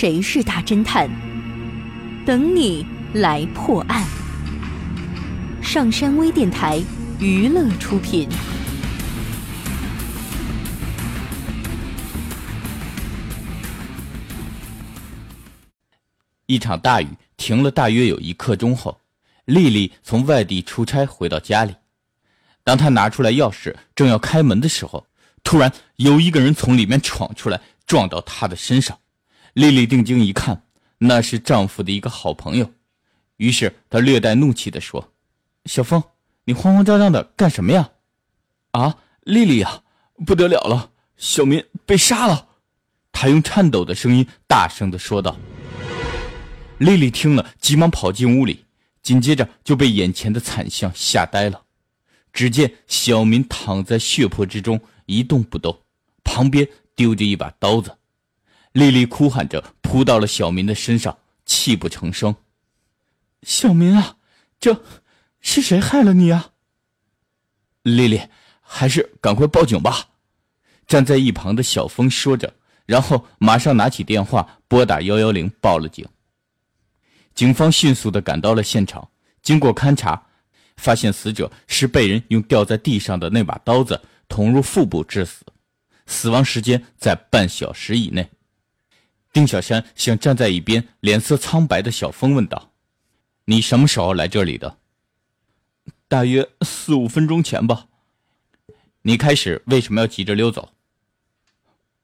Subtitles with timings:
[0.00, 1.10] 谁是大侦探？
[2.24, 4.06] 等你来破案。
[5.60, 6.80] 上山微电台
[7.18, 8.28] 娱乐出品。
[16.46, 19.00] 一场大雨停了大约有一刻钟后，
[19.46, 21.74] 丽丽从外地出差回到家里。
[22.62, 25.04] 当她拿出来钥匙，正要开门的时候，
[25.42, 28.96] 突然有一个人从里面闯出来，撞到她的身上。
[29.58, 30.62] 丽丽定睛一看，
[30.98, 32.70] 那是丈夫的一个好朋友。
[33.38, 35.12] 于是她略带怒气地说
[35.66, 36.00] ：“小峰，
[36.44, 37.90] 你慌慌张张的干什么呀
[38.70, 39.82] ？”“啊，丽丽呀，
[40.24, 42.46] 不得了了，小民被杀了！”
[43.10, 45.36] 她用颤抖的声音大声地说道。
[46.78, 48.64] 丽丽听了，急忙跑进屋里，
[49.02, 51.64] 紧接着就被眼前的惨象吓呆了。
[52.32, 55.80] 只见小民躺在血泊之中，一动不动，
[56.22, 57.97] 旁边丢着一把刀子。
[58.72, 62.36] 丽丽哭喊着扑到了小明的身上，泣不成声
[63.42, 64.16] ：“小明啊，
[64.60, 64.84] 这
[65.40, 66.50] 是谁害了你啊？”
[67.82, 68.20] 丽丽，
[68.60, 70.10] 还是赶快报警吧。
[70.86, 72.54] 站在一旁的小峰说着，
[72.86, 76.06] 然后马上拿起电话拨打幺幺零报了警。
[77.34, 79.10] 警方迅速的赶到了现场，
[79.42, 80.26] 经过勘查，
[80.76, 85.44] 发现死者是被人用掉在地上的那把刀子捅入腹部致死，
[86.06, 88.28] 死亡时间在半小时以内。
[89.32, 92.72] 丁小山向站在一边脸色苍白的小峰问道
[93.46, 94.78] ：“你什么时候来这里的
[96.08, 97.86] ？”“大约四五分钟前吧。
[99.02, 100.72] ”“你开始为什么要急着溜走？”“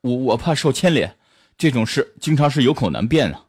[0.00, 1.18] 我我怕受牵连，
[1.58, 3.46] 这种事经常是有口难辩啊。”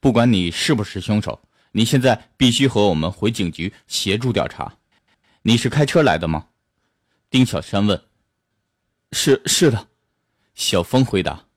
[0.00, 1.40] 不管你是不是凶手，
[1.72, 4.76] 你现在必须和我们回警局协助调查。
[5.42, 6.46] 你是开车来的吗？
[7.28, 8.00] 丁小山问。
[9.12, 9.88] 是是的，
[10.54, 11.47] 小峰回答。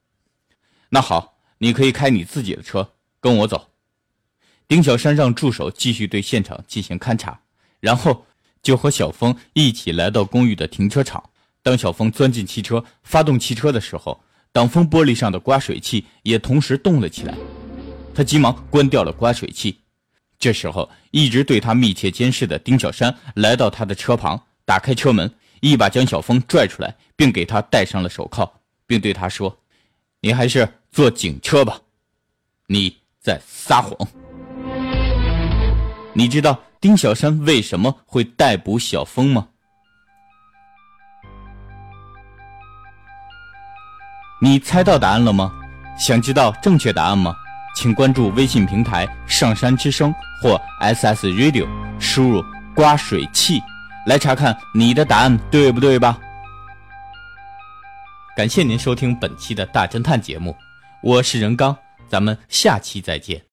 [0.93, 3.69] 那好，你可以开你自己的车跟我走。
[4.67, 7.39] 丁小山让助手继续对现场进行勘查，
[7.79, 8.25] 然后
[8.61, 11.29] 就和小峰一起来到公寓的停车场。
[11.63, 14.21] 当小峰钻进汽车，发动汽车的时候，
[14.51, 17.37] 挡风玻璃上的刮水器也同时动了起来。
[18.13, 19.79] 他急忙关掉了刮水器。
[20.37, 28.51] 这时候，一直对他密切监视的丁小山来到他的车旁，打开车门，一把将小峰拽出来，并给他戴上了手铐，
[28.87, 29.59] 并对他说
[30.21, 31.79] ：“你还是坐警车吧，
[32.67, 33.95] 你在撒谎。”
[36.13, 39.47] 你知道丁小山为什么会逮捕小峰吗？
[44.41, 45.53] 你猜到答案了吗？
[45.97, 47.33] 想知道正确答案吗？
[47.73, 50.13] 请关注微信平台“上山之声”
[50.43, 51.65] 或 SS Radio，
[52.01, 52.43] 输入
[52.75, 53.61] “刮水器”
[54.05, 56.19] 来查看你的答案对不对吧？
[58.35, 60.57] 感谢您收听本期的大侦探节目，
[61.03, 61.75] 我是任刚，
[62.07, 63.41] 咱们下期再见。